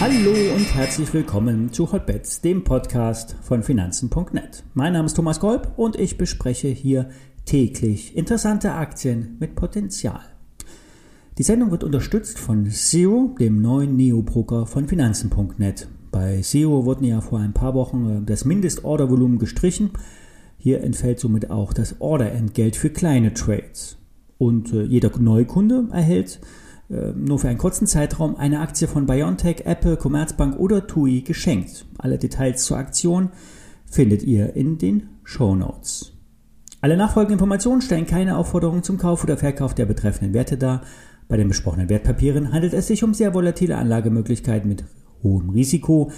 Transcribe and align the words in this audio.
Hallo 0.00 0.32
und 0.54 0.74
herzlich 0.74 1.12
willkommen 1.14 1.72
zu 1.72 1.90
Hotbets, 1.90 2.42
dem 2.42 2.62
Podcast 2.62 3.36
von 3.42 3.62
Finanzen.net. 3.62 4.62
Mein 4.74 4.92
Name 4.92 5.06
ist 5.06 5.14
Thomas 5.14 5.40
Kolb 5.40 5.72
und 5.76 5.96
ich 5.98 6.18
bespreche 6.18 6.68
hier 6.68 7.08
täglich 7.46 8.16
interessante 8.16 8.72
Aktien 8.72 9.36
mit 9.40 9.54
Potenzial. 9.54 10.20
Die 11.38 11.42
Sendung 11.42 11.70
wird 11.70 11.84
unterstützt 11.84 12.38
von 12.38 12.70
Zero, 12.70 13.34
dem 13.40 13.62
neuen 13.62 13.96
Neo-Broker 13.96 14.66
von 14.66 14.86
Finanzen.net. 14.88 15.88
Bei 16.10 16.40
Zero 16.42 16.84
wurden 16.84 17.04
ja 17.04 17.20
vor 17.20 17.40
ein 17.40 17.54
paar 17.54 17.74
Wochen 17.74 18.24
das 18.26 18.44
Mindestordervolumen 18.44 19.38
gestrichen. 19.38 19.90
Hier 20.58 20.82
entfällt 20.82 21.18
somit 21.18 21.50
auch 21.50 21.72
das 21.72 22.00
Orderentgelt 22.00 22.76
für 22.76 22.90
kleine 22.90 23.34
Trades. 23.34 23.96
Und 24.38 24.72
äh, 24.72 24.82
jeder 24.82 25.10
Neukunde 25.18 25.88
erhält 25.92 26.40
äh, 26.90 27.12
nur 27.12 27.38
für 27.38 27.48
einen 27.48 27.58
kurzen 27.58 27.86
Zeitraum 27.86 28.36
eine 28.36 28.60
Aktie 28.60 28.88
von 28.88 29.06
BioNTech, 29.06 29.62
Apple, 29.64 29.96
Commerzbank 29.96 30.58
oder 30.58 30.86
TUI 30.86 31.22
geschenkt. 31.22 31.86
Alle 31.98 32.18
Details 32.18 32.64
zur 32.64 32.76
Aktion 32.76 33.30
findet 33.86 34.22
ihr 34.22 34.54
in 34.54 34.78
den 34.78 35.08
Show 35.22 35.54
Notes. 35.54 36.12
Alle 36.80 36.96
nachfolgenden 36.96 37.38
Informationen 37.38 37.80
stellen 37.80 38.06
keine 38.06 38.36
Aufforderung 38.36 38.82
zum 38.82 38.98
Kauf 38.98 39.24
oder 39.24 39.38
Verkauf 39.38 39.74
der 39.74 39.86
betreffenden 39.86 40.34
Werte 40.34 40.58
dar. 40.58 40.82
Bei 41.28 41.38
den 41.38 41.48
besprochenen 41.48 41.88
Wertpapieren 41.88 42.52
handelt 42.52 42.74
es 42.74 42.88
sich 42.88 43.02
um 43.02 43.14
sehr 43.14 43.32
volatile 43.32 43.78
Anlagemöglichkeiten 43.78 44.68
mit 44.68 44.84
hohem 45.22 45.48
Risiko. 45.48 46.10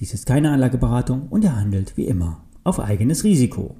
Dies 0.00 0.14
ist 0.14 0.26
keine 0.26 0.50
Anlageberatung 0.50 1.28
und 1.30 1.44
er 1.44 1.54
handelt 1.54 1.96
wie 1.96 2.06
immer 2.06 2.42
auf 2.64 2.80
eigenes 2.80 3.22
Risiko. 3.22 3.76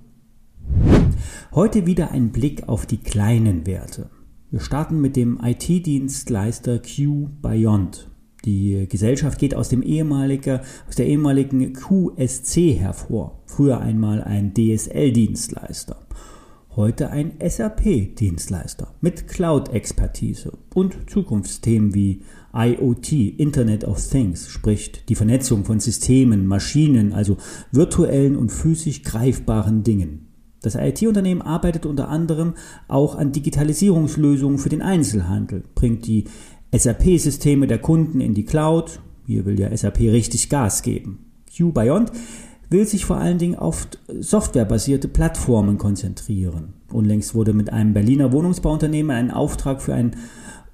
Heute 1.52 1.86
wieder 1.86 2.10
ein 2.10 2.30
Blick 2.30 2.68
auf 2.68 2.86
die 2.86 2.98
kleinen 2.98 3.66
Werte. 3.66 4.10
Wir 4.50 4.60
starten 4.60 5.00
mit 5.00 5.16
dem 5.16 5.38
IT-Dienstleister 5.42 6.80
Q 6.80 7.28
Beyond. 7.42 8.10
Die 8.44 8.86
Gesellschaft 8.88 9.38
geht 9.38 9.54
aus, 9.54 9.68
dem 9.68 9.82
ehemalige, 9.82 10.62
aus 10.88 10.94
der 10.94 11.06
ehemaligen 11.06 11.72
QSC 11.72 12.74
hervor, 12.74 13.42
früher 13.46 13.80
einmal 13.80 14.22
ein 14.22 14.54
DSL-Dienstleister 14.54 15.96
heute 16.78 17.10
ein 17.10 17.32
SAP-Dienstleister 17.44 18.94
mit 19.00 19.26
Cloud-Expertise 19.26 20.52
und 20.72 21.10
Zukunftsthemen 21.10 21.92
wie 21.92 22.22
IoT, 22.54 23.12
Internet 23.12 23.82
of 23.82 24.00
Things, 24.00 24.48
sprich 24.48 24.92
die 25.08 25.16
Vernetzung 25.16 25.64
von 25.64 25.80
Systemen, 25.80 26.46
Maschinen, 26.46 27.12
also 27.12 27.36
virtuellen 27.72 28.36
und 28.36 28.52
physisch 28.52 29.02
greifbaren 29.02 29.82
Dingen. 29.82 30.27
Das 30.62 30.74
IT-Unternehmen 30.74 31.42
arbeitet 31.42 31.86
unter 31.86 32.08
anderem 32.08 32.54
auch 32.88 33.14
an 33.14 33.32
Digitalisierungslösungen 33.32 34.58
für 34.58 34.68
den 34.68 34.82
Einzelhandel, 34.82 35.62
bringt 35.74 36.06
die 36.06 36.24
SAP-Systeme 36.74 37.66
der 37.66 37.78
Kunden 37.78 38.20
in 38.20 38.34
die 38.34 38.44
Cloud. 38.44 39.00
Hier 39.26 39.46
will 39.46 39.58
ja 39.58 39.74
SAP 39.74 40.00
richtig 40.00 40.48
Gas 40.48 40.82
geben. 40.82 41.26
QBeyond 41.56 42.12
will 42.70 42.86
sich 42.86 43.04
vor 43.04 43.16
allen 43.16 43.38
Dingen 43.38 43.54
auf 43.54 43.88
softwarebasierte 44.20 45.08
Plattformen 45.08 45.78
konzentrieren. 45.78 46.74
Unlängst 46.92 47.34
wurde 47.34 47.52
mit 47.52 47.72
einem 47.72 47.94
Berliner 47.94 48.32
Wohnungsbauunternehmen 48.32 49.10
ein 49.10 49.30
Auftrag 49.30 49.80
für 49.80 49.94
einen 49.94 50.16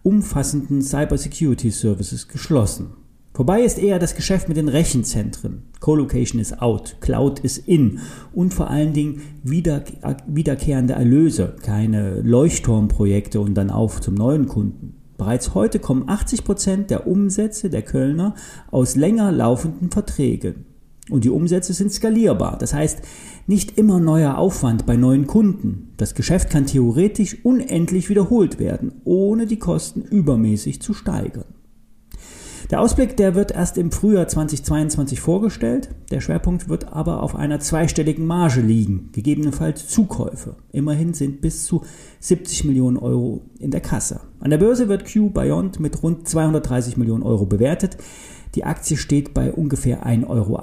umfassenden 0.02 0.82
Cybersecurity 0.82 1.70
Services 1.70 2.28
geschlossen. 2.28 3.03
Vorbei 3.34 3.62
ist 3.62 3.80
eher 3.80 3.98
das 3.98 4.14
Geschäft 4.14 4.46
mit 4.46 4.56
den 4.56 4.68
Rechenzentren. 4.68 5.62
Colocation 5.80 6.40
ist 6.40 6.62
out, 6.62 6.98
Cloud 7.00 7.40
ist 7.40 7.58
in 7.58 7.98
und 8.32 8.54
vor 8.54 8.70
allen 8.70 8.92
Dingen 8.92 9.22
wieder, 9.42 9.82
wiederkehrende 10.28 10.92
Erlöse, 10.92 11.56
keine 11.60 12.20
Leuchtturmprojekte 12.20 13.40
und 13.40 13.54
dann 13.54 13.70
auf 13.70 14.00
zum 14.00 14.14
neuen 14.14 14.46
Kunden. 14.46 14.94
Bereits 15.18 15.52
heute 15.52 15.80
kommen 15.80 16.08
80 16.08 16.44
Prozent 16.44 16.90
der 16.90 17.08
Umsätze 17.08 17.70
der 17.70 17.82
Kölner 17.82 18.36
aus 18.70 18.94
länger 18.94 19.32
laufenden 19.32 19.90
Verträgen. 19.90 20.66
Und 21.10 21.24
die 21.24 21.30
Umsätze 21.30 21.72
sind 21.72 21.92
skalierbar. 21.92 22.56
Das 22.56 22.72
heißt, 22.72 23.00
nicht 23.48 23.76
immer 23.76 23.98
neuer 23.98 24.38
Aufwand 24.38 24.86
bei 24.86 24.96
neuen 24.96 25.26
Kunden. 25.26 25.90
Das 25.96 26.14
Geschäft 26.14 26.50
kann 26.50 26.66
theoretisch 26.66 27.44
unendlich 27.44 28.08
wiederholt 28.08 28.60
werden, 28.60 28.92
ohne 29.02 29.46
die 29.46 29.58
Kosten 29.58 30.02
übermäßig 30.02 30.80
zu 30.80 30.94
steigern. 30.94 31.53
Der 32.70 32.80
Ausblick, 32.80 33.16
der 33.18 33.34
wird 33.34 33.50
erst 33.50 33.76
im 33.76 33.92
Frühjahr 33.92 34.26
2022 34.26 35.20
vorgestellt. 35.20 35.90
Der 36.10 36.22
Schwerpunkt 36.22 36.68
wird 36.70 36.92
aber 36.92 37.22
auf 37.22 37.36
einer 37.36 37.60
zweistelligen 37.60 38.26
Marge 38.26 38.62
liegen, 38.62 39.10
gegebenenfalls 39.12 39.86
Zukäufe. 39.88 40.56
Immerhin 40.72 41.12
sind 41.12 41.42
bis 41.42 41.64
zu 41.64 41.82
70 42.20 42.64
Millionen 42.64 42.96
Euro 42.96 43.42
in 43.58 43.70
der 43.70 43.82
Kasse. 43.82 44.20
An 44.40 44.50
der 44.50 44.58
Börse 44.58 44.88
wird 44.88 45.04
Q 45.12 45.28
Beyond 45.28 45.78
mit 45.78 46.02
rund 46.02 46.26
230 46.26 46.96
Millionen 46.96 47.22
Euro 47.22 47.44
bewertet. 47.44 47.98
Die 48.54 48.64
Aktie 48.64 48.96
steht 48.96 49.34
bei 49.34 49.52
ungefähr 49.52 50.06
1,80 50.06 50.28
Euro. 50.28 50.56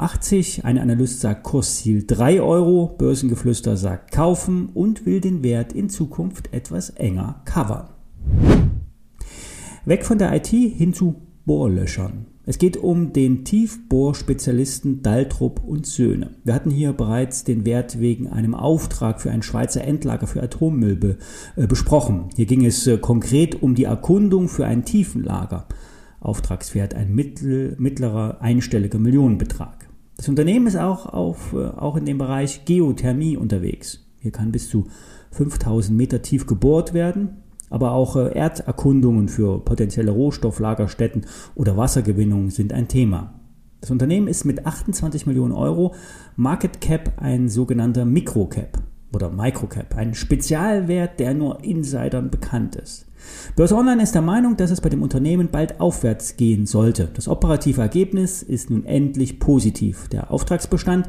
Ein 0.63 0.78
Analyst 0.79 1.19
sagt 1.19 1.44
Kursziel 1.44 2.06
3 2.07 2.41
Euro, 2.41 2.95
Börsengeflüster 2.97 3.78
sagt 3.78 4.11
kaufen 4.11 4.69
und 4.73 5.06
will 5.06 5.22
den 5.22 5.44
Wert 5.44 5.73
in 5.73 5.90
Zukunft 5.90 6.51
etwas 6.51 6.90
enger 6.90 7.41
covern. 7.45 7.90
Weg 9.85 10.06
von 10.06 10.17
der 10.17 10.34
IT 10.35 10.47
hin 10.47 10.94
zu 10.94 11.22
Bohrlöschern. 11.46 12.28
Es 12.44 12.57
geht 12.57 12.75
um 12.75 13.13
den 13.13 13.46
Tiefbohrspezialisten 13.46 15.03
Daltrup 15.03 15.63
und 15.63 15.85
Söhne. 15.85 16.31
Wir 16.44 16.56
hatten 16.56 16.72
hier 16.72 16.91
bereits 16.91 17.44
den 17.44 17.66
Wert 17.66 18.00
wegen 18.00 18.28
einem 18.28 18.56
Auftrag 18.56 19.22
für 19.22 19.29
ein 19.31 19.44
Schweizer 19.44 19.84
Endlager 19.84 20.25
für 20.28 20.41
Atommüll 20.41 20.96
be, 20.96 21.18
äh, 21.56 21.68
besprochen. 21.68 22.29
Hier 22.35 22.47
ging 22.47 22.66
es 22.66 22.88
äh, 22.88 22.97
konkret 22.97 23.62
um 23.62 23.75
die 23.75 23.84
Erkundung 23.84 24.47
für 24.47 24.66
ein 24.66 24.85
Tiefenlager. 24.85 25.68
Auftragswert 26.19 26.94
ein 26.94 27.13
mittel, 27.13 27.75
mittlerer 27.78 28.41
einstelliger 28.41 29.00
Millionenbetrag. 29.00 29.88
Das 30.18 30.29
Unternehmen 30.29 30.68
ist 30.68 30.78
auch, 30.78 31.06
auf, 31.06 31.53
äh, 31.53 31.66
auch 31.66 31.96
in 31.96 32.06
dem 32.06 32.18
Bereich 32.18 32.66
Geothermie 32.66 33.38
unterwegs. 33.38 34.06
Hier 34.19 34.31
kann 34.31 34.52
bis 34.52 34.69
zu 34.69 34.88
5000 35.31 35.97
Meter 35.97 36.22
tief 36.22 36.46
gebohrt 36.46 36.94
werden, 36.94 37.38
aber 37.71 37.93
auch 37.93 38.15
äh, 38.15 38.37
Erderkundungen 38.37 39.27
für 39.27 39.59
potenzielle 39.59 40.11
Rohstofflagerstätten 40.11 41.25
oder 41.55 41.75
Wassergewinnung 41.75 42.51
sind 42.51 42.73
ein 42.73 42.87
Thema. 42.87 43.33
Das 43.79 43.89
Unternehmen 43.89 44.27
ist 44.27 44.45
mit 44.45 44.67
28 44.67 45.25
Millionen 45.25 45.53
Euro 45.53 45.95
Market 46.35 46.81
Cap 46.81 47.13
ein 47.17 47.49
sogenannter 47.49 48.05
Microcap 48.05 48.77
oder 49.13 49.31
Microcap, 49.31 49.95
ein 49.97 50.13
Spezialwert, 50.13 51.19
der 51.19 51.33
nur 51.33 51.63
Insidern 51.63 52.29
bekannt 52.29 52.75
ist. 52.75 53.07
Börse 53.55 53.75
Online 53.75 54.03
ist 54.03 54.13
der 54.15 54.21
Meinung, 54.21 54.57
dass 54.57 54.71
es 54.71 54.81
bei 54.81 54.89
dem 54.89 55.01
Unternehmen 55.01 55.49
bald 55.51 55.79
aufwärts 55.79 56.37
gehen 56.37 56.65
sollte. 56.65 57.09
Das 57.13 57.27
operative 57.27 57.81
Ergebnis 57.81 58.43
ist 58.43 58.69
nun 58.69 58.85
endlich 58.85 59.39
positiv. 59.39 60.07
Der 60.09 60.31
Auftragsbestand 60.31 61.07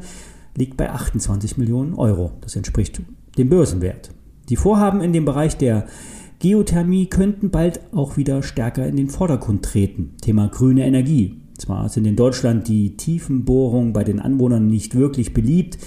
liegt 0.55 0.77
bei 0.77 0.89
28 0.89 1.57
Millionen 1.57 1.93
Euro. 1.93 2.31
Das 2.41 2.55
entspricht 2.55 3.01
dem 3.37 3.49
Börsenwert. 3.49 4.11
Die 4.49 4.55
Vorhaben 4.55 5.01
in 5.01 5.13
dem 5.13 5.25
Bereich 5.25 5.57
der 5.57 5.87
Geothermie 6.43 7.05
könnten 7.05 7.51
bald 7.51 7.79
auch 7.93 8.17
wieder 8.17 8.43
stärker 8.43 8.85
in 8.85 8.97
den 8.97 9.07
Vordergrund 9.07 9.63
treten. 9.63 10.17
Thema 10.21 10.49
grüne 10.49 10.85
Energie. 10.85 11.39
Zwar 11.57 11.87
sind 11.87 12.05
in 12.05 12.17
Deutschland 12.17 12.67
die 12.67 12.97
Tiefenbohrungen 12.97 13.93
bei 13.93 14.03
den 14.03 14.19
Anwohnern 14.19 14.67
nicht 14.67 14.93
wirklich 14.93 15.33
beliebt, 15.33 15.77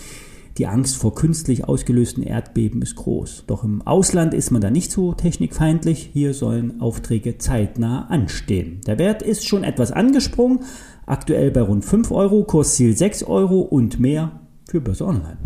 die 0.57 0.67
Angst 0.67 0.97
vor 0.97 1.15
künstlich 1.15 1.69
ausgelösten 1.69 2.23
Erdbeben 2.23 2.81
ist 2.81 2.97
groß. 2.97 3.45
Doch 3.47 3.65
im 3.65 3.83
Ausland 3.83 4.33
ist 4.33 4.51
man 4.51 4.63
da 4.63 4.71
nicht 4.71 4.91
so 4.91 5.13
technikfeindlich. 5.13 6.09
Hier 6.15 6.33
sollen 6.33 6.81
Aufträge 6.81 7.37
zeitnah 7.37 8.07
anstehen. 8.07 8.81
Der 8.87 8.99
Wert 8.99 9.21
ist 9.21 9.47
schon 9.47 9.63
etwas 9.63 9.93
angesprungen, 9.93 10.61
aktuell 11.05 11.51
bei 11.51 11.61
rund 11.61 11.85
5 11.85 12.11
Euro, 12.13 12.45
Kursziel 12.45 12.97
6 12.97 13.25
Euro 13.25 13.61
und 13.61 14.01
mehr 14.01 14.41
für 14.67 14.81
Börse 14.81 15.05
Online. 15.05 15.37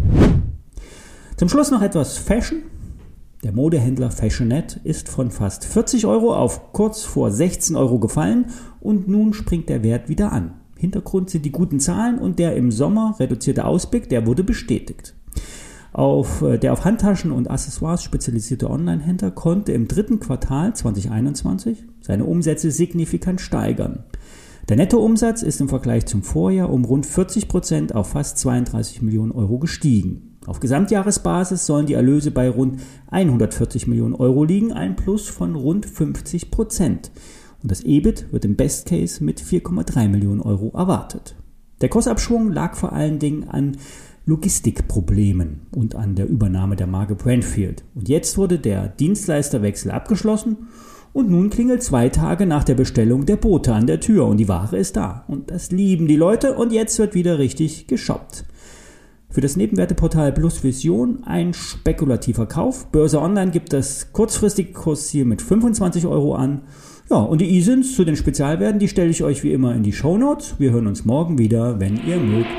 Zum 1.36 1.48
Schluss 1.48 1.72
noch 1.72 1.82
etwas 1.82 2.16
Fashion. 2.16 2.62
Der 3.42 3.52
Modehändler 3.52 4.10
Fashionet 4.10 4.80
ist 4.84 5.08
von 5.08 5.30
fast 5.30 5.64
40 5.64 6.04
Euro 6.04 6.34
auf 6.34 6.74
kurz 6.74 7.04
vor 7.04 7.30
16 7.30 7.74
Euro 7.74 7.98
gefallen 7.98 8.46
und 8.80 9.08
nun 9.08 9.32
springt 9.32 9.70
der 9.70 9.82
Wert 9.82 10.10
wieder 10.10 10.30
an. 10.30 10.60
Hintergrund 10.76 11.30
sind 11.30 11.46
die 11.46 11.52
guten 11.52 11.80
Zahlen 11.80 12.18
und 12.18 12.38
der 12.38 12.54
im 12.54 12.70
Sommer 12.70 13.16
reduzierte 13.18 13.64
Ausblick, 13.64 14.10
der 14.10 14.26
wurde 14.26 14.44
bestätigt. 14.44 15.14
Auf, 15.94 16.42
äh, 16.42 16.58
der 16.58 16.74
auf 16.74 16.84
Handtaschen 16.84 17.32
und 17.32 17.50
Accessoires 17.50 18.02
spezialisierte 18.02 18.68
Online-Händler 18.68 19.30
konnte 19.30 19.72
im 19.72 19.88
dritten 19.88 20.20
Quartal 20.20 20.76
2021 20.76 21.86
seine 22.02 22.26
Umsätze 22.26 22.70
signifikant 22.70 23.40
steigern. 23.40 24.04
Der 24.68 24.76
Nettoumsatz 24.76 25.42
ist 25.42 25.62
im 25.62 25.70
Vergleich 25.70 26.04
zum 26.04 26.22
Vorjahr 26.22 26.70
um 26.70 26.84
rund 26.84 27.06
40 27.06 27.48
Prozent 27.48 27.94
auf 27.94 28.10
fast 28.10 28.38
32 28.38 29.00
Millionen 29.00 29.32
Euro 29.32 29.58
gestiegen. 29.58 30.29
Auf 30.46 30.60
Gesamtjahresbasis 30.60 31.66
sollen 31.66 31.86
die 31.86 31.94
Erlöse 31.94 32.30
bei 32.30 32.48
rund 32.48 32.80
140 33.10 33.86
Millionen 33.86 34.14
Euro 34.14 34.44
liegen, 34.44 34.72
ein 34.72 34.96
Plus 34.96 35.28
von 35.28 35.54
rund 35.54 35.86
50 35.86 36.50
Prozent 36.50 37.10
und 37.62 37.70
das 37.70 37.82
EBIT 37.82 38.32
wird 38.32 38.44
im 38.44 38.56
Best 38.56 38.86
Case 38.86 39.22
mit 39.22 39.40
4,3 39.40 40.08
Millionen 40.08 40.40
Euro 40.40 40.70
erwartet. 40.74 41.36
Der 41.80 41.88
Kursabschwung 41.88 42.50
lag 42.52 42.74
vor 42.74 42.92
allen 42.92 43.18
Dingen 43.18 43.48
an 43.48 43.76
Logistikproblemen 44.26 45.62
und 45.74 45.94
an 45.94 46.14
der 46.14 46.28
Übernahme 46.28 46.76
der 46.76 46.86
Marke 46.86 47.14
Brandfield. 47.14 47.84
Und 47.94 48.08
jetzt 48.08 48.36
wurde 48.38 48.58
der 48.58 48.88
Dienstleisterwechsel 48.88 49.90
abgeschlossen 49.90 50.68
und 51.12 51.30
nun 51.30 51.50
klingelt 51.50 51.82
zwei 51.82 52.08
Tage 52.08 52.46
nach 52.46 52.64
der 52.64 52.74
Bestellung 52.74 53.26
der 53.26 53.36
Bote 53.36 53.74
an 53.74 53.86
der 53.86 54.00
Tür 54.00 54.26
und 54.26 54.36
die 54.36 54.48
Ware 54.48 54.76
ist 54.76 54.96
da. 54.96 55.24
Und 55.26 55.50
das 55.50 55.70
lieben 55.70 56.06
die 56.06 56.16
Leute 56.16 56.54
und 56.54 56.72
jetzt 56.72 56.98
wird 56.98 57.14
wieder 57.14 57.38
richtig 57.38 57.86
geshoppt. 57.88 58.44
Für 59.32 59.40
das 59.40 59.54
Nebenwerteportal 59.54 60.32
Plus 60.32 60.64
Vision 60.64 61.22
ein 61.22 61.54
spekulativer 61.54 62.46
Kauf. 62.46 62.90
Börse 62.90 63.20
Online 63.20 63.52
gibt 63.52 63.72
das 63.72 64.12
kurzfristige 64.12 64.72
Kursziel 64.72 65.24
mit 65.24 65.40
25 65.40 66.04
Euro 66.06 66.34
an. 66.34 66.62
Ja, 67.08 67.18
und 67.18 67.40
die 67.40 67.56
ISINs 67.56 67.94
zu 67.94 68.04
den 68.04 68.16
Spezialwerten, 68.16 68.80
die 68.80 68.88
stelle 68.88 69.10
ich 69.10 69.22
euch 69.22 69.44
wie 69.44 69.52
immer 69.52 69.72
in 69.72 69.84
die 69.84 69.92
Show 69.92 70.18
Notes. 70.18 70.56
Wir 70.58 70.72
hören 70.72 70.88
uns 70.88 71.04
morgen 71.04 71.38
wieder, 71.38 71.78
wenn 71.78 72.04
ihr 72.04 72.18
mögt. 72.18 72.50